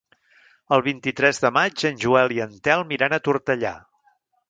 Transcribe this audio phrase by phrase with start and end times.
[0.77, 3.77] El vint-i-tres de maig en Joel i en Telm iran a Tortellà.